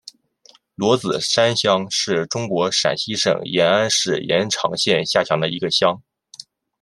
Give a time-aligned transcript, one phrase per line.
[0.73, 6.01] 罗子山乡是中国陕西省延安市延长县下辖的一个乡。